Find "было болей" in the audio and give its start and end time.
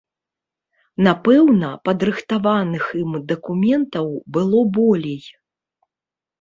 4.39-5.23